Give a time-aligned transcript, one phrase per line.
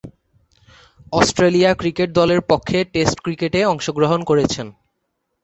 [1.13, 4.67] Australia cricket দলের পক্ষে test ক্রিকেটে অংশগ্রহণ করেছেন।